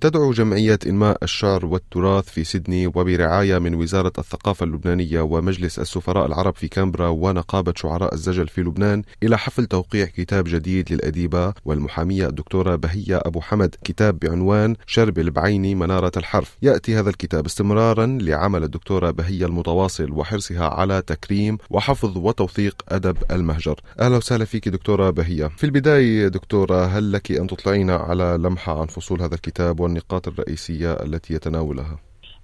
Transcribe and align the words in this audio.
تدعو 0.00 0.32
جمعية 0.32 0.78
إنماء 0.86 1.18
الشعر 1.22 1.66
والتراث 1.66 2.24
في 2.24 2.44
سيدني 2.44 2.86
وبرعاية 2.86 3.58
من 3.58 3.74
وزارة 3.74 4.12
الثقافة 4.18 4.64
اللبنانية 4.64 5.20
ومجلس 5.20 5.78
السفراء 5.78 6.26
العرب 6.26 6.54
في 6.54 6.68
كانبرا 6.68 7.08
ونقابة 7.08 7.72
شعراء 7.76 8.14
الزجل 8.14 8.48
في 8.48 8.60
لبنان 8.60 9.02
إلى 9.22 9.38
حفل 9.38 9.66
توقيع 9.66 10.06
كتاب 10.06 10.44
جديد 10.46 10.92
للأديبة 10.92 11.54
والمحامية 11.64 12.26
الدكتورة 12.26 12.76
بهية 12.76 13.20
أبو 13.24 13.40
حمد 13.40 13.74
كتاب 13.84 14.18
بعنوان 14.18 14.76
شربل 14.86 15.18
البعيني 15.18 15.74
منارة 15.74 16.12
الحرف. 16.16 16.56
يأتي 16.62 16.96
هذا 16.98 17.10
الكتاب 17.10 17.46
استمرارا 17.46 18.06
لعمل 18.06 18.64
الدكتورة 18.64 19.10
بهية 19.10 19.46
المتواصل 19.46 20.12
وحرصها 20.12 20.68
على 20.68 21.02
تكريم 21.06 21.58
وحفظ 21.70 22.18
وتوثيق 22.18 22.82
أدب 22.88 23.16
المهجر. 23.30 23.80
أهلا 24.00 24.16
وسهلا 24.16 24.44
فيك 24.44 24.68
دكتورة 24.68 25.10
بهية. 25.10 25.46
في 25.46 25.64
البداية 25.64 26.28
دكتورة 26.28 26.86
هل 26.86 27.12
لك 27.12 27.32
أن 27.32 27.46
تطلعينا 27.46 27.96
على 27.96 28.38
لمحة 28.40 28.80
عن 28.80 28.86
فصول 28.86 29.22
هذا 29.22 29.34
الكتاب؟ 29.34 29.87
والنقاط 29.88 30.28
الرئيسية 30.28 30.92
التي 30.92 31.34
يتناولها؟ 31.34 31.98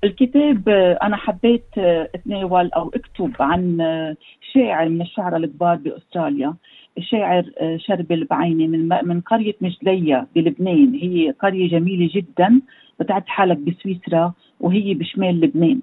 الكتاب 0.05 0.69
أنا 1.03 1.17
حبيت 1.17 1.79
أتناول 2.15 2.71
أو 2.73 2.89
أكتب 2.95 3.33
عن 3.41 3.79
شاعر 4.53 4.89
من 4.89 5.03
الشعراء 5.03 5.37
الكبار 5.37 5.77
بأستراليا 5.77 6.55
شاعر 7.01 7.45
شربل 7.77 8.25
بعيني 8.25 8.69
من 8.69 8.89
من 8.89 9.21
قرية 9.21 9.55
مجلية 9.61 10.27
بلبنان. 10.35 10.95
هي 10.95 11.31
قرية 11.31 11.69
جميلة 11.69 12.11
جدا 12.15 12.61
بتعد 13.01 13.23
حالك 13.27 13.59
بسويسرا 13.59 14.33
وهي 14.61 14.95
بشمال 14.95 15.41
لبنان. 15.41 15.81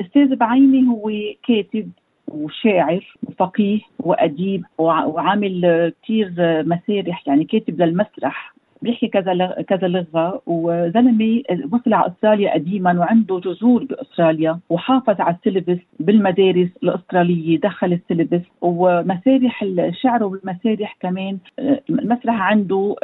أستاذ 0.00 0.36
بعيني 0.36 0.88
هو 0.88 1.10
كاتب 1.48 1.90
وشاعر 2.28 3.16
وفقيه 3.22 3.80
وأديب 3.98 4.64
وعامل 4.78 5.92
كثير 6.02 6.32
مسارح 6.64 7.28
يعني 7.28 7.44
كاتب 7.44 7.82
للمسرح. 7.82 8.54
بيحكي 8.82 9.08
كذا 9.08 9.62
كذا 9.68 9.88
لغة 9.88 10.42
وزلمة 10.46 11.42
وصل 11.72 11.92
على 11.94 12.06
أستراليا 12.06 12.54
قديما 12.54 12.98
وعنده 12.98 13.40
جذور 13.40 13.84
بأستراليا 13.84 14.58
وحافظ 14.70 15.20
على 15.20 15.36
السيلبس 15.36 15.78
بالمدارس 16.00 16.68
الأسترالية 16.82 17.60
دخل 17.60 17.92
السيلبس 17.92 18.42
ومسارح 18.60 19.62
الشعر 19.62 20.24
والمسارح 20.24 20.96
كمان 21.00 21.38
المسرح 21.90 22.40
عنده 22.40 22.96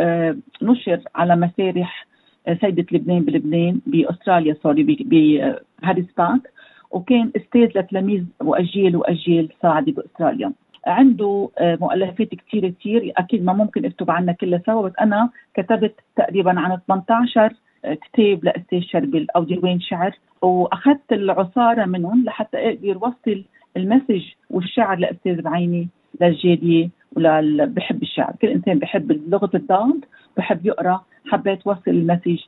نشر 0.62 1.00
على 1.14 1.36
مسارح 1.36 2.06
سيدة 2.60 2.86
لبنان 2.92 3.22
بلبنان 3.22 3.80
بأستراليا 3.86 4.56
سوري 4.62 4.82
بهاريس 5.00 6.06
بارك 6.18 6.50
وكان 6.90 7.30
أستاذ 7.36 7.78
لتلاميذ 7.78 8.24
وأجيال 8.40 8.96
وأجيال 8.96 9.48
صاعدة 9.62 9.92
بأستراليا. 9.92 10.52
عنده 10.86 11.50
مؤلفات 11.60 12.28
كثير 12.34 12.68
كثير 12.68 13.12
أكيد 13.16 13.44
ما 13.44 13.52
ممكن 13.52 13.84
اكتب 13.84 14.10
عنها 14.10 14.34
كلها 14.34 14.62
سوا 14.66 14.88
بس 14.88 14.92
أنا 15.00 15.30
كتبت 15.54 15.94
تقريبا 16.16 16.60
عن 16.60 16.78
18 16.88 17.52
كتاب 17.84 18.44
لأستاذ 18.44 18.80
شربل 18.80 19.26
أو 19.36 19.44
ديوان 19.44 19.80
شعر 19.80 20.18
وأخذت 20.42 21.12
العصارة 21.12 21.84
منهم 21.84 22.24
لحتى 22.24 22.56
أقدر 22.56 22.94
أوصل 22.94 23.44
المسج 23.76 24.22
والشعر 24.50 24.98
لأستاذ 24.98 25.42
بعيني 25.42 25.88
للجالية 26.20 26.88
ولل 27.16 27.66
بحب 27.66 28.02
الشعر، 28.02 28.32
كل 28.42 28.48
إنسان 28.48 28.78
بحب 28.78 29.12
لغة 29.28 29.50
الضاد 29.54 30.04
بحب 30.36 30.66
يقرأ 30.66 31.04
حبيت 31.26 31.66
أوصل 31.66 31.80
المسج 31.90 32.38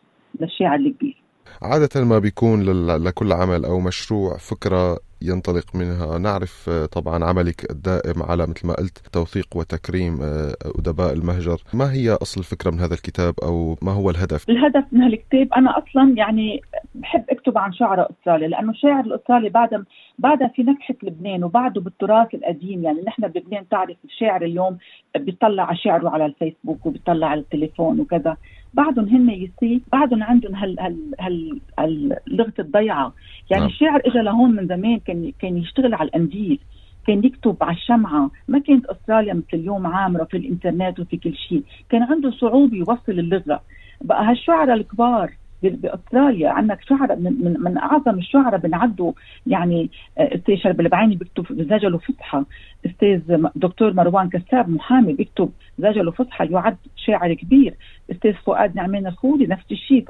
للشاعر 0.40 0.78
الكبير. 0.78 1.22
عادة 1.62 2.04
ما 2.04 2.18
بيكون 2.18 2.62
لكل 3.04 3.32
عمل 3.32 3.64
أو 3.64 3.80
مشروع 3.80 4.36
فكرة 4.36 4.98
ينطلق 5.22 5.76
منها. 5.76 6.18
نعرف 6.18 6.70
طبعا 6.70 7.24
عملك 7.24 7.70
الدائم 7.70 8.22
على 8.22 8.46
مثل 8.46 8.66
ما 8.66 8.74
قلت 8.74 8.98
توثيق 9.12 9.56
وتكريم 9.56 10.18
أدباء 10.78 11.12
المهجر. 11.12 11.62
ما 11.74 11.92
هي 11.92 12.10
أصل 12.10 12.40
الفكرة 12.40 12.70
من 12.70 12.80
هذا 12.80 12.94
الكتاب؟ 12.94 13.34
أو 13.42 13.76
ما 13.82 13.92
هو 13.92 14.10
الهدف؟ 14.10 14.48
الهدف 14.48 14.84
من 14.92 15.02
هالكتاب 15.02 15.48
أنا 15.56 15.78
أصلا 15.78 16.14
يعني 16.16 16.60
بحب 16.94 17.24
أكتب 17.30 17.58
عن 17.58 17.72
شعراء 17.72 18.10
أستراليا 18.10 18.48
لأنه 18.48 18.70
الشاعر 18.70 19.04
الأسترالي 19.04 19.48
بعد 19.48 19.84
بعد 20.18 20.38
في 20.56 20.62
نكحة 20.62 20.94
لبنان 21.02 21.44
وبعده 21.44 21.80
بالتراث 21.80 22.34
القديم. 22.34 22.84
يعني 22.84 23.02
نحن 23.06 23.28
بلبنان 23.28 23.68
تعرف 23.68 23.96
الشاعر 24.04 24.42
اليوم 24.42 24.78
بيطلع 25.16 25.62
على 25.62 25.76
شعره 25.76 26.08
على 26.08 26.26
الفيسبوك 26.26 26.86
وبيطلع 26.86 27.26
على 27.26 27.40
التليفون 27.40 28.00
وكذا. 28.00 28.36
بعدهم 28.74 29.08
هن 29.08 29.30
يسي 29.30 29.80
بعدهم 29.92 30.22
عندهم 30.22 30.54
هال 30.54 30.80
هال 30.80 31.14
هال, 31.20 31.60
هال 31.78 32.16
لغة 32.26 32.52
الضيعة. 32.58 33.12
يعني 33.50 33.62
نعم. 33.62 33.70
الشاعر 33.70 34.00
اجى 34.06 34.18
لهون 34.18 34.50
من 34.50 34.66
زمان 34.66 34.98
كان 34.98 35.32
كان 35.38 35.56
يشتغل 35.56 35.94
على 35.94 36.06
القنديل 36.06 36.58
كان 37.06 37.24
يكتب 37.24 37.56
على 37.60 37.76
الشمعة. 37.76 38.30
ما 38.48 38.58
كانت 38.58 38.86
أستراليا 38.86 39.34
مثل 39.34 39.46
اليوم 39.54 39.86
عامرة 39.86 40.24
في 40.24 40.36
الإنترنت 40.36 41.00
وفي 41.00 41.16
كل 41.16 41.34
شيء. 41.34 41.62
كان 41.88 42.02
عنده 42.02 42.30
صعوبة 42.30 42.76
يوصل 42.76 43.12
اللغة. 43.12 43.62
بقى 44.00 44.24
هالشعراء 44.30 44.74
الكبار 44.76 45.32
بأستراليا. 45.62 46.50
عندك 46.50 46.82
شعراء 46.82 47.16
من, 47.16 47.56
من, 47.60 47.78
أعظم 47.78 48.18
الشعراء 48.18 48.60
بنعدوا 48.60 49.12
يعني 49.46 49.90
أستاذ 50.18 50.56
شرب 50.56 50.80
البعيني 50.80 51.16
بيكتب 51.16 51.46
زجل 51.50 51.94
وفصحى. 51.94 52.44
أستاذ 52.86 53.20
دكتور 53.56 53.92
مروان 53.92 54.28
كساب 54.28 54.70
محامي 54.70 55.12
بيكتب 55.12 55.50
زجل 55.78 56.08
وفصحى 56.08 56.46
يعد 56.46 56.76
شاعر 56.96 57.34
كبير. 57.34 57.74
أستاذ 58.10 58.32
فؤاد 58.32 58.76
نعمان 58.76 59.06
الخولي 59.06 59.46
نفس 59.46 59.72
الشيء 59.72 60.04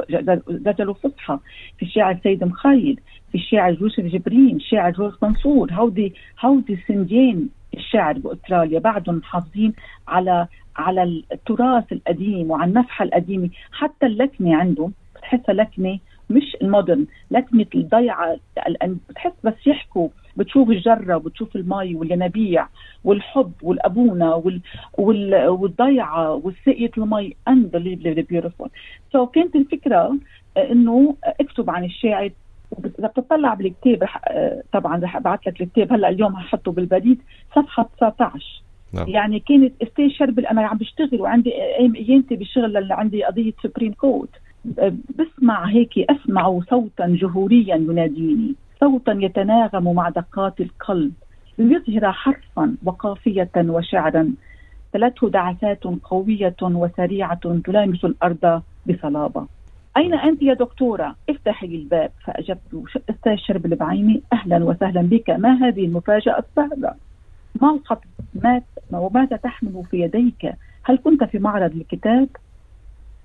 زجل 0.51 0.89
وفصحى. 0.89 1.39
في 1.79 1.83
الشاعر 1.83 2.19
سيد 2.23 2.45
مخيل 2.45 3.01
في 3.33 3.39
الشاعر 3.39 3.77
يوسف 3.81 4.01
جبرين 4.01 4.57
الشاعر 4.57 4.91
جورج 4.93 5.15
منصور 5.23 5.73
هودي 5.73 6.15
هودي 6.45 6.79
سندين 6.89 7.49
الشعر 7.75 8.19
بأستراليا. 8.19 8.79
بعدهم 8.79 9.17
محافظين 9.17 9.73
على 10.09 10.47
على 10.77 11.23
التراث 11.33 11.93
القديم 11.93 12.51
وعلى 12.51 12.69
النفحة 12.69 13.05
القديمة. 13.05 13.51
حتى 13.73 14.07
اللكنة 14.07 14.57
عندهم 14.57 14.93
بتحسها 15.29 15.55
لكنة 15.55 15.99
مش 16.31 16.57
المودرن 16.63 17.07
لكنة 17.31 17.67
الضيعة 17.75 18.37
بتحس 19.09 19.33
بس 19.45 19.67
يحكوا 19.67 20.09
بتشوف 20.37 20.71
الجرة 20.71 21.17
وبتشوف 21.17 21.57
المي 21.57 21.95
والينابيع 21.95 22.69
والحب 23.05 23.53
والأبونة 23.63 24.35
وال... 24.35 24.61
وال... 24.99 25.49
والضيعة 25.49 26.35
والسقيه 26.35 26.91
المي 26.99 27.37
unbelievably 27.51 28.23
beautiful. 28.33 28.69
so 29.13 29.27
so 29.27 29.31
كانت 29.31 29.57
الفكرة 29.57 30.17
إنه 30.57 31.17
اكتب 31.25 31.71
عن 31.71 31.85
الشاعر. 31.85 32.31
إذا 32.99 33.09
بتطلع 33.09 33.55
بالكتاب 33.55 34.03
رح 34.03 34.21
طبعا 34.73 35.01
رح 35.01 35.17
أبعث 35.17 35.41
لك 35.47 35.61
الكتاب. 35.61 35.93
هلأ 35.93 36.09
اليوم 36.09 36.33
هحطه 36.33 36.73
بالبريد 36.73 37.19
صفحة 37.57 37.89
19 37.97 38.63
نعم. 38.93 39.09
يعني 39.09 39.41
كانت 39.41 39.73
أستاذ 39.83 40.09
شربل 40.09 40.47
أنا 40.47 40.67
عم 40.67 40.79
بشتغل 40.79 41.21
وعندي 41.21 41.55
أيام 41.55 41.95
أيامتي 41.97 42.37
بالشغل 42.37 42.77
اللي 42.77 42.95
عندي 42.95 43.25
قضية 43.25 43.53
Supreme 43.63 43.93
Court 43.93 44.31
بسمع 45.19 45.65
هيك 45.65 45.99
أسمع 46.11 46.61
صوتا 46.71 47.07
جهوريا 47.07 47.77
يناديني 47.77 48.55
صوتا 48.81 49.13
يتناغم 49.13 49.95
مع 49.95 50.09
دقات 50.09 50.61
القلب 50.61 51.13
ليظهر 51.59 52.13
حرفا 52.13 52.77
وقافية 52.85 53.51
وشعرا 53.57 54.35
تلته 54.93 55.29
دعسات 55.29 55.85
قوية 55.85 56.57
وسريعة 56.63 57.61
تلامس 57.65 58.05
الأرض 58.05 58.63
بصلابة 58.87 59.47
أين 59.97 60.15
أنت 60.15 60.43
يا 60.43 60.55
دكتورة؟ 60.55 61.17
افتحي 61.31 61.67
الباب 61.67 62.11
فأجبت 62.25 62.99
أستاذ 63.11 63.37
شربل 63.37 63.77
بعيني 63.77 64.23
أهلا 64.33 64.65
وسهلا 64.65 65.01
بك 65.03 65.31
ما 65.31 65.69
هذه 65.69 65.85
المفاجأة 65.85 66.39
السهلة؟ 66.39 66.95
ما 67.63 67.71
الخط 67.71 68.03
ما 68.35 68.63
وماذا 68.93 69.37
تحمل 69.37 69.83
في 69.91 70.01
يديك؟ 70.01 70.53
هل 70.85 70.99
كنت 71.05 71.25
في 71.25 71.39
معرض 71.39 71.77
الكتاب؟ 71.77 72.29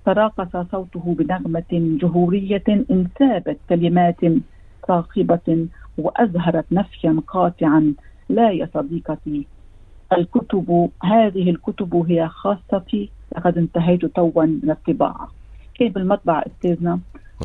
تراقص 0.06 0.66
صوته 0.72 1.14
بنغمة 1.18 1.98
جهورية 2.02 2.64
انسابت 2.68 3.58
كلمات 3.68 4.20
صاخبة 4.88 5.66
وأزهرت 5.98 6.64
نفيا 6.72 7.20
قاطعا. 7.26 7.94
لا 8.28 8.50
يا 8.50 8.68
صديقتي 8.74 9.46
الكتب 10.12 10.90
هذه 11.02 11.50
الكتب 11.50 11.94
هي 12.08 12.28
خاصتي 12.28 13.10
لقد 13.36 13.58
انتهيت 13.58 14.06
توا 14.06 14.44
من 14.44 14.70
الطباعة. 14.70 15.28
كان 15.74 15.88
بالمطبعة 15.88 16.44
أستاذنا؟ 16.46 17.00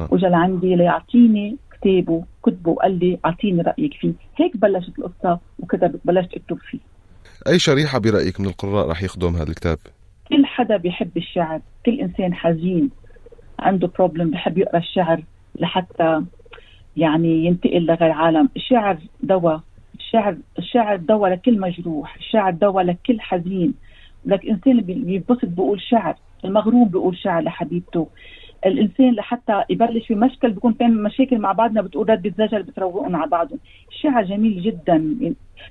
وجا 0.09 0.29
لعندي 0.29 0.75
ليعطيني 0.75 1.57
كتابه 1.71 2.23
كتبه 2.44 2.71
وقال 2.71 3.00
لي 3.00 3.19
أعطيني 3.25 3.62
رأيك 3.62 3.94
فيه. 3.94 4.13
هيك 4.35 4.57
بلشت 4.57 5.00
القصة 5.00 5.39
وكذا 5.59 5.94
بلشت 6.05 6.33
أكتب 6.33 6.57
فيه. 6.57 6.79
أي 7.47 7.59
شريحة 7.59 8.00
برأيك 8.00 8.39
من 8.39 8.47
القراء 8.47 8.89
رح 8.89 9.03
يخدم 9.03 9.35
هذا 9.35 9.50
الكتاب؟ 9.50 9.77
كل 10.29 10.45
حدا 10.45 10.77
بيحب 10.77 11.17
الشعر 11.17 11.61
كل 11.85 11.99
إنسان 11.99 12.33
حزين 12.33 12.89
عنده 13.59 13.87
بروبلم 13.87 14.31
بحب 14.31 14.57
يقرأ 14.57 14.77
الشعر 14.77 15.23
لحتى 15.59 16.23
يعني 16.97 17.45
ينتقل 17.45 17.85
لغير 17.85 18.11
عالم. 18.11 18.49
الشعر 18.55 18.97
دواء 19.23 19.61
الشعر 19.95 20.37
الشعر 20.59 20.95
دواء 20.95 21.31
لكل 21.31 21.59
مجروح 21.59 22.15
الشعر 22.15 22.51
دواء 22.51 22.83
لكل 22.83 23.21
حزين. 23.21 23.73
لك 24.25 24.45
إنسان 24.45 24.81
بينبسط 24.81 25.45
بيقول 25.45 25.81
شعر 25.81 26.15
المغروم 26.45 26.87
بيقول 26.89 27.17
شعر 27.17 27.41
لحبيبته. 27.41 28.07
الإنسان 28.65 29.11
لحتى 29.13 29.63
يبلش 29.69 30.07
في 30.07 30.15
مشكل 30.15 30.51
بيكون 30.51 30.73
في 30.73 30.83
مشاكل 30.83 31.38
مع 31.38 31.51
بعضنا 31.51 31.81
بتقول 31.81 32.09
رد 32.09 32.25
الزجل 32.25 32.63
بتروقهم 32.63 33.15
على 33.15 33.29
بعضهم. 33.29 33.59
الشعر 33.91 34.23
جميل 34.23 34.61
جدا 34.61 35.15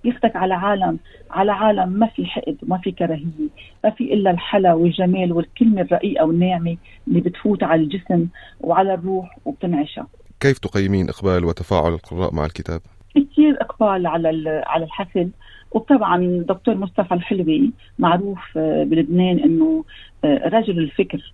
بياخدك 0.04 0.36
على 0.36 0.54
عالم 0.54 0.98
على 1.30 1.52
عالم 1.52 1.88
ما 1.88 2.06
في 2.06 2.26
حقد 2.26 2.56
وما 2.62 2.78
في 2.78 2.92
كراهية 2.92 3.48
ما 3.84 3.90
في 3.90 4.14
إلا 4.14 4.30
الحلا 4.30 4.74
والجمال 4.74 5.32
والكلمة 5.32 5.80
الرقيقة 5.80 6.24
والناعمة 6.26 6.76
اللي 7.08 7.20
بتفوت 7.20 7.62
على 7.62 7.82
الجسم 7.82 8.26
وعلى 8.60 8.94
الروح 8.94 9.38
وبتنعشها. 9.44 10.06
كيف 10.40 10.58
تقيمين 10.58 11.08
إقبال 11.08 11.44
وتفاعل 11.44 11.92
القراء 11.92 12.34
مع 12.34 12.44
الكتاب؟ 12.44 12.80
كثير 13.14 13.56
إقبال 13.60 14.06
على 14.06 14.62
على 14.66 14.84
الحفل. 14.84 15.30
وطبعا 15.72 16.44
دكتور 16.48 16.74
مصطفى 16.74 17.14
الحلوي 17.14 17.70
معروف 17.98 18.38
آه، 18.56 18.84
بلبنان 18.84 19.38
إنه 19.38 19.84
آه، 20.24 20.48
رجل 20.48 20.78
الفكر. 20.78 21.32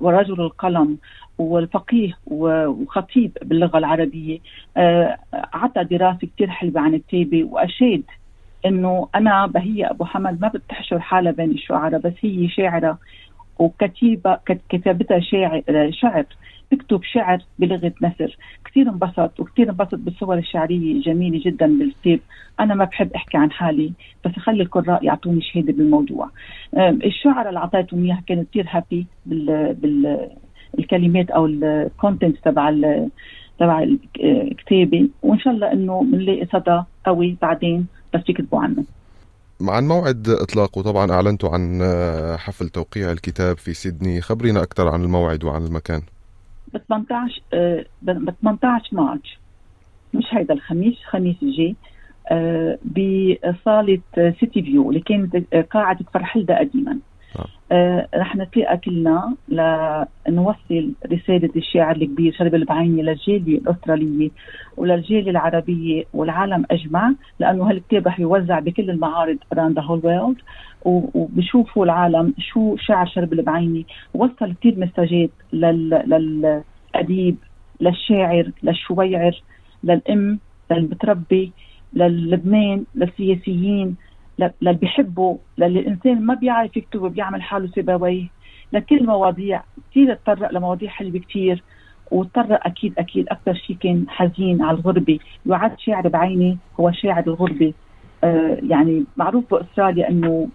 ورجل 0.00 0.40
القلم 0.40 0.98
والفقيه 1.38 2.12
وخطيب 2.26 3.38
باللغة 3.42 3.78
العربية. 3.78 4.38
آه، 4.76 5.18
عطى 5.32 5.84
دراسة 5.84 6.28
كثير 6.36 6.50
حلوة 6.50 6.80
عن 6.80 6.94
التيبة 6.94 7.44
وأشاد 7.44 8.02
إنه 8.66 9.08
أنا 9.14 9.46
بهيه 9.46 9.90
أبو 9.90 10.04
حمد 10.04 10.40
ما 10.40 10.48
بتحشر 10.48 11.00
حالها 11.00 11.32
بين 11.32 11.50
الشعراء 11.50 12.00
بس 12.00 12.12
هي 12.22 12.48
شاعرة 12.48 12.98
وكتيبة 13.58 14.38
كتابتها 14.68 15.20
شاعر 15.20 15.62
شعر 15.90 16.26
بكتب 16.72 17.02
شعر 17.02 17.38
بلغة 17.58 17.92
نثر. 18.02 18.36
كثير 18.64 18.88
انبسط 18.88 19.40
وكثير 19.40 19.70
انبسط 19.70 19.94
بالصور 19.94 20.38
الشعرية 20.38 21.02
جميلة 21.02 21.40
جدا 21.44 21.66
بالكتاب. 21.78 22.20
أنا 22.60 22.74
ما 22.74 22.84
بحب 22.84 23.12
أحكي 23.12 23.36
عن 23.36 23.50
حالي 23.50 23.92
بس 24.24 24.32
اخلي 24.36 24.62
القراء 24.62 25.04
يعطوني 25.04 25.40
شهادة 25.40 25.72
بالموضوع. 25.72 26.30
الشعر 26.76 27.48
اللي 27.48 27.58
أعطيتهم 27.58 28.04
اياها 28.04 28.22
كانوا 28.26 28.44
كثير 28.50 28.66
happy 28.70 29.06
بال, 29.26 29.74
بال 29.74 30.28
الكلمات 30.78 31.30
أو 31.30 31.46
ال 31.46 31.57
content 31.57 32.36
تبع 32.44 32.74
تبع 33.58 33.86
الكتابه 34.20 35.08
وإن 35.22 35.38
شاء 35.38 35.54
الله 35.54 35.72
إنه 35.72 36.02
بنلاقي 36.02 36.46
صدى 36.46 36.82
قوي 37.06 37.36
بعدين 37.42 37.86
بس 38.14 38.20
يكتبوا 38.28 38.60
عنه. 38.60 38.84
عن 39.70 39.88
موعد 39.88 40.28
اطلاقه 40.28 40.82
طبعا 40.82 41.10
أعلنتوا 41.12 41.50
عن 41.50 41.82
حفل 42.38 42.68
توقيع 42.68 43.12
الكتاب 43.12 43.58
في 43.58 43.74
سيدني. 43.74 44.20
خبرينا 44.20 44.62
أكثر 44.62 44.88
عن 44.88 45.02
الموعد 45.04 45.44
وعن 45.44 45.66
المكان. 45.66 46.02
ب 46.74 46.78
18 46.88 47.42
ب 48.02 48.30
18 48.42 48.88
مارس 48.92 49.38
مش 50.14 50.24
هيدا 50.30 50.54
الخميس 50.54 50.94
الخميس 51.00 51.36
الجاي 51.42 51.76
آه، 52.30 52.78
بصالة 52.84 54.00
سيتي 54.16 54.62
فيو 54.62 54.88
اللي 54.90 55.00
كانت 55.00 55.36
قاعة 55.70 55.98
فرحلدة 56.14 56.58
قديما. 56.58 56.92
آه. 56.92 56.94
آه 56.94 57.13
رح 58.14 58.36
نتلاقى 58.36 58.76
كلنا 58.76 59.36
لنوصل 59.48 60.92
رسالة 61.12 61.50
الشاعر 61.56 61.96
الكبير 61.96 62.32
شرب 62.32 62.54
البعيني 62.54 63.02
للجالية 63.02 63.58
الأسترالية 63.58 64.30
وللجالية 64.76 65.30
العربية 65.30 66.04
والعالم 66.14 66.64
أجمع 66.70 67.12
لأنه 67.38 67.70
هالكتاب 67.70 68.06
رح 68.08 68.20
يوزع 68.20 68.58
بكل 68.58 68.90
المعارض 68.90 69.38
around 69.54 69.74
the 69.78 69.82
whole 69.82 70.02
world 70.04 70.42
وبشوفوا 70.84 71.84
العالم 71.84 72.34
شو 72.38 72.76
شعر 72.76 73.06
شرب 73.06 73.32
البعيني. 73.32 73.86
وصل 74.14 74.54
كثير 74.60 74.78
مساجات 74.78 75.30
للأديب 75.52 77.36
للشاعر 77.80 78.50
للشويعر 78.62 79.42
للأم 79.84 80.38
للمتربي 80.70 81.52
للبنان 81.94 82.84
للسياسيين. 82.94 83.96
للي 84.38 84.72
بيحبوا 84.72 85.36
للي 85.58 85.80
الإنسان 85.80 86.26
ما 86.26 86.34
بيعرف 86.34 86.76
يكتب 86.76 87.02
وبيعمل 87.02 87.42
حاله 87.42 87.66
سيبويه 87.66 88.26
لكل 88.72 89.06
مواضيع 89.06 89.62
كثير 89.90 90.14
تطرق 90.14 90.52
لمواضيع 90.52 90.90
حلوة 90.90 91.18
كثير 91.18 91.62
وتطرق 92.10 92.66
أكيد 92.66 92.94
أكيد 92.98 93.28
أكثر 93.28 93.54
شيء 93.54 93.76
كان 93.76 94.04
حزين 94.08 94.62
على 94.62 94.76
الغربة. 94.76 95.18
يعد 95.46 95.78
شاعر 95.78 96.08
بعيني 96.08 96.58
هو 96.80 96.92
شاعر 96.92 97.24
الغربة. 97.26 97.72
آه 98.24 98.58
يعني 98.68 99.04
معروف 99.16 99.44
بأستراليا 99.50 100.08
إنه 100.08 100.48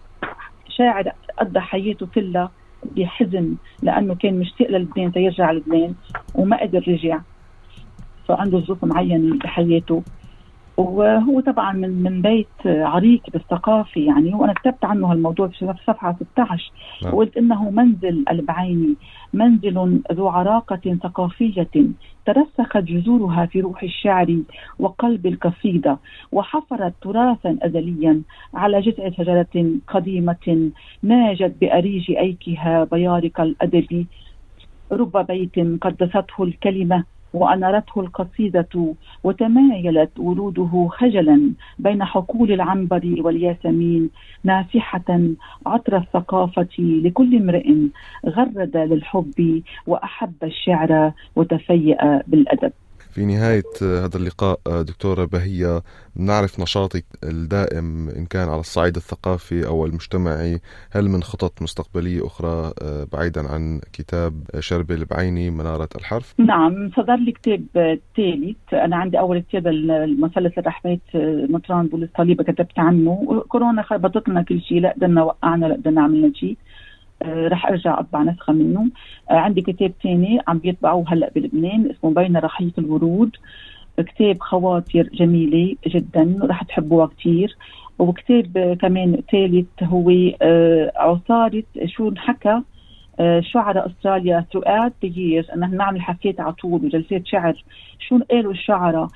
شاعر 0.70 1.12
قضى 1.40 1.60
حياته 1.60 2.08
كلها 2.16 2.52
بحزن 2.98 3.56
لأنه 3.84 4.16
كان 4.16 4.40
مشتاق 4.40 4.70
للبنان 4.72 5.12
تيرجع 5.12 5.52
لبنان 5.52 5.94
وما 6.36 6.62
قدر 6.62 6.84
رجع. 6.88 7.20
فعنده 8.28 8.60
ظروف 8.60 8.86
معينة 8.86 9.38
بحياته. 9.38 10.04
وهو 10.80 11.40
طبعا 11.40 11.74
من 11.74 12.04
من 12.04 12.22
بيت 12.22 12.48
عريق 12.66 13.22
بالثقافة 13.34 14.02
يعني 14.02 14.34
وأنا 14.34 14.54
كتبت 14.54 14.86
عنه 14.86 15.12
هالموضوع 15.12 15.48
في 15.48 15.74
صفحة 15.88 16.16
16 16.34 16.72
نعم. 17.04 17.14
وقلت 17.14 17.38
إنه 17.38 17.70
منزل 17.70 18.26
البعيني 18.31 18.96
منزل 19.34 20.02
ذو 20.12 20.28
عراقة 20.28 20.98
ثقافية 21.04 21.68
ترسخت 22.26 22.78
جذورها 22.78 23.46
في 23.46 23.62
روح 23.62 23.84
الشعر 23.84 24.38
وقلب 24.80 25.26
القصيدة 25.26 25.98
وحفرت 26.31 26.94
تراثا 27.02 27.58
ازليا 27.62 28.22
على 28.54 28.82
جذع 28.82 29.10
شجرة 29.10 29.66
قديمة 29.88 30.72
ناجت 31.04 31.56
بأريج 31.62 32.12
أيكها 32.12 32.84
بيارق 32.84 33.42
الأدب 33.42 34.06
رب 34.92 35.28
بيت 35.28 35.60
قدسته 35.82 36.44
الكلمة 36.44 37.04
وأنارته 37.34 38.02
القصيدة 38.02 38.94
وتمايلت 39.24 40.20
وروده 40.20 40.88
خجلا 40.92 41.52
بين 41.80 42.04
حقول 42.04 42.52
العنبر 42.52 43.16
والياسمين 43.20 44.10
نافحة 44.44 45.20
عطر 45.66 45.98
الثقافة 45.98 46.78
لكل 46.80 47.36
امرئ 47.36 47.74
غرد 48.26 48.78
للحب 48.78 49.62
وأحب 49.88 50.34
الشعر 50.44 51.12
وتفيأ 51.36 52.24
بالأدب. 52.28 52.72
في 53.10 53.26
نهاية 53.26 53.64
هذا 53.82 54.18
اللقاء 54.18 54.60
دكتورة 54.68 55.26
بهية 55.26 55.82
نعرف 56.16 56.60
نشاطك 56.60 57.06
الدائم 57.24 58.10
إن 58.10 58.26
كان 58.26 58.50
على 58.50 58.60
الصعيد 58.60 58.96
الثقافي 58.96 59.68
أو 59.68 59.86
المجتمعي. 59.86 60.60
هل 60.92 61.10
من 61.10 61.24
خطط 61.24 61.62
مستقبلية 61.62 62.26
أخرى 62.26 62.74
بعيدا 63.14 63.48
عن 63.48 63.82
كتاب 63.94 64.34
شرب 64.60 64.92
البعيني 64.92 65.50
منارة 65.50 65.90
الحرف؟ 65.96 66.34
نعم 66.38 66.92
صدر 66.98 67.16
لي 67.16 67.32
كتاب 67.32 67.64
ثالث. 68.18 68.74
أنا 68.74 68.96
عندي 68.96 69.20
أول 69.20 69.40
كتاب 69.40 69.68
المثلث 69.68 70.58
الرحمات 70.58 71.00
مطران 71.50 71.88
بوليس 71.88 72.10
صليبة 72.18 72.44
كتبت 72.44 72.80
عنه. 72.80 73.44
كورونا 73.48 73.82
خربطت 73.82 74.30
لنا 74.30 74.42
كل 74.42 74.62
شيء 74.62 74.82
لا 74.82 74.94
قدرنا 74.94 75.24
وقعنا 75.24 75.66
لا 75.66 75.74
قدرنا 75.76 76.02
عملنا 76.02 76.32
شيء. 76.34 76.50
آه، 76.52 76.79
رح 77.25 77.66
أرجع 77.66 78.00
اطبع 78.00 78.24
نسخة 78.24 78.54
منه 78.54 78.88
آه، 79.31 79.33
عندي 79.33 79.62
كتاب 79.62 79.92
ثاني 80.04 80.39
عم 80.48 80.57
بيطبعوه 80.57 81.06
هلأ 81.07 81.31
بلبنان 81.36 81.89
اسمه 81.92 82.13
بين 82.13 82.38
رحيق 82.38 82.74
الورود. 82.77 83.36
كتاب 83.98 84.39
خواطر 84.39 85.04
جميلة 85.04 85.75
جدا 85.88 86.36
رح 86.44 86.63
تحبوها 86.63 87.06
كثير 87.07 87.57
وكتاب 88.00 88.77
كمان 88.81 89.21
ثالث 89.31 89.83
هو 89.83 90.12
آه، 90.41 90.91
عصارة 90.96 91.63
شو 91.86 92.10
انحكى 92.10 92.62
شعراء 93.39 93.88
أستراليا 93.88 94.46
throughout 94.53 94.91
the 95.05 95.10
years. 95.10 95.53
ان 95.53 95.77
نعمل 95.77 96.01
حكيت 96.01 96.39
على 96.39 96.53
طول 96.53 96.86
وجلسات 96.86 97.27
شعر. 97.27 97.63
شو 98.00 98.20
قالوا 98.32 98.51
الشعراء 98.51 99.08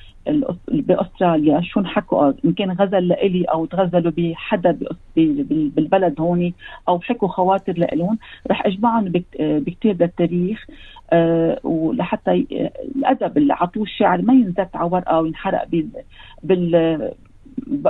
بأستراليا؟ 0.68 1.62
شو 1.62 1.80
انحكوا؟ 1.80 2.32
إن 2.46 2.54
كان 2.54 2.72
غزل 2.72 3.08
لإلي 3.08 3.44
أو 3.44 3.66
تغزلوا 3.66 4.12
بحدا 4.18 4.80
بالبلد 5.15 6.22
هون 6.22 6.53
أو 6.89 7.00
حكوا 7.00 7.27
خواطر 7.27 7.74
لإلهم 7.77 8.17
رح 8.51 8.65
أجمعهم 8.65 9.12
بكتاب 9.39 10.01
للتاريخ 10.01 10.65
أه 11.12 11.60
ولحتى 11.63 12.46
الأدب 12.96 13.38
اللي 13.38 13.53
عطوه 13.53 13.84
الشعر 13.84 14.22
ما 14.22 14.34
ينزت 14.34 14.75
على 14.75 14.89
ورقة 14.91 15.22
وينحرق 15.22 15.67
بال, 15.67 15.89
بال 16.43 17.12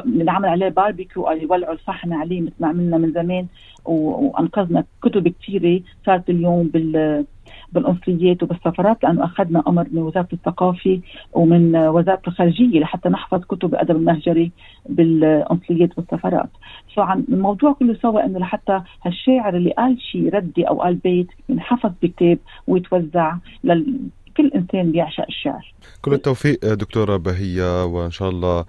بنعمل 0.05 0.49
عليه 0.49 0.69
باربيكيو 0.69 1.27
أو 1.27 1.37
يولعوا 1.37 1.73
الفحم 1.73 2.13
عليه 2.13 2.41
مثل 2.41 2.53
ما 2.59 2.67
عملنا 2.67 2.97
من 2.97 3.11
زمان 3.11 3.47
وأنقذنا 3.85 4.83
كتب 5.01 5.27
كثيره 5.27 5.81
صارت 6.05 6.29
اليوم 6.29 6.67
بال 6.67 7.25
بالقنصليات 7.73 8.43
وبالسفارات 8.43 9.03
لأنه 9.03 9.25
أخذنا 9.25 9.63
أمر 9.67 9.87
من 9.91 10.01
وزارة 10.01 10.27
الثقافة 10.33 10.99
ومن 11.33 11.75
وزارة 11.75 12.21
الخارجية 12.27 12.79
لحتى 12.79 13.09
نحفظ 13.09 13.43
كتب 13.43 13.73
الأدب 13.73 13.95
المهجري 13.95 14.51
بالقنصليات 14.89 15.89
والسفارات 15.97 16.49
فعن 16.95 17.25
الموضوع 17.29 17.73
كله 17.73 17.93
سوا 18.01 18.25
إنه 18.25 18.39
لحتى 18.39 18.81
هالشاعر 19.05 19.55
اللي 19.55 19.71
قال 19.71 20.01
شيء 20.01 20.35
ردي 20.35 20.63
أو 20.63 20.81
قال 20.81 20.95
بيت 20.95 21.27
ينحفظ 21.49 21.91
بكتاب 22.01 22.37
ويتوزع 22.67 23.35
لل 23.63 23.99
كل 24.37 24.51
إنسان 24.55 24.91
بيعشق 24.91 25.25
الشعر. 25.29 25.73
كل 26.01 26.13
التوفيق 26.13 26.73
دكتورة 26.73 27.17
بهية 27.17 27.85
وإن 27.85 28.11
شاء 28.11 28.29
الله 28.29 28.65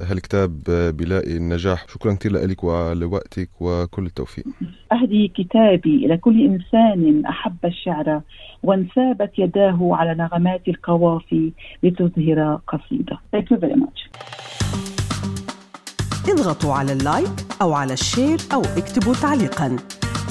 هالكتاب 0.00 0.62
بيلاقي 0.96 1.36
النجاح. 1.36 1.86
شكرا 1.88 2.14
كثير 2.14 2.32
لك 2.32 2.64
ولوقتك 2.64 3.50
وكل 3.60 4.06
التوفيق. 4.06 4.44
أهدي 4.92 5.28
كتابي 5.28 6.06
إلى 6.06 6.16
كل 6.16 6.46
إنسان 6.46 7.26
أحب 7.26 7.56
الشعر 7.64 8.20
وانسابت 8.62 9.30
يداه 9.38 9.78
على 9.92 10.14
نغمات 10.14 10.68
القوافي 10.68 11.52
لتظهر 11.82 12.60
قصيدة. 12.68 13.18
Thank 13.36 13.44
you 13.44 13.56
very 13.60 13.76
much. 13.76 14.08
اضغطوا 16.30 16.74
على 16.74 16.92
ال 16.92 17.00
like 17.00 17.30
أو 17.62 17.72
على 17.72 17.92
ال 17.92 18.00
share 18.00 18.38
أو 18.54 18.60
اكتبوا 18.60 19.14
تعليقا. 19.14 19.76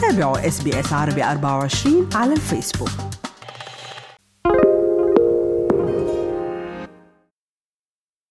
تابعوا 0.02 0.48
SBS 0.48 0.94
عربي 0.94 1.24
24 1.24 2.10
على 2.16 2.34
الفيسبوك. 2.34 3.07